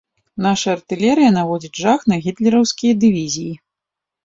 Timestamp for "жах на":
1.83-2.19